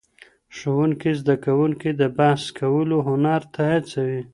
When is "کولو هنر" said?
2.59-3.41